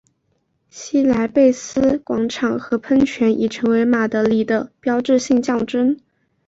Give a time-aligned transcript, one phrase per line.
[0.71, 5.95] 西贝莱斯广场和喷泉已成为马德里的标志性象征。